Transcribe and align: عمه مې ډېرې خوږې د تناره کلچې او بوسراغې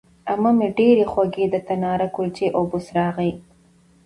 عمه 0.31 0.51
مې 0.57 0.67
ډېرې 0.77 1.05
خوږې 1.11 1.45
د 1.49 1.55
تناره 1.67 2.07
کلچې 2.15 2.47
او 2.55 2.61
بوسراغې 2.71 3.31